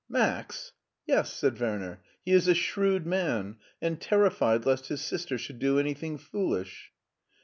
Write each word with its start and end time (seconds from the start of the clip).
"Max!" 0.09 0.71
"Yes," 1.05 1.31
said 1.31 1.59
Werner; 1.59 2.01
"he 2.25 2.31
is 2.31 2.47
a 2.47 2.55
shrewd 2.55 3.05
man, 3.05 3.57
and 3.83 4.01
terrified 4.01 4.65
lest 4.65 4.87
his 4.87 5.01
sister 5.01 5.37
should 5.37 5.59
do 5.59 5.77
anything 5.77 6.17
foolish." 6.17 6.91